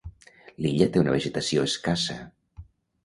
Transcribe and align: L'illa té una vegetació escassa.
L'illa 0.65 0.87
té 0.95 1.03
una 1.03 1.13
vegetació 1.17 1.67
escassa. 1.73 2.17